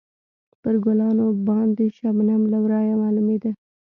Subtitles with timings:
[0.61, 3.51] پر ګلانو باندې شبنم له ورایه معلومېده.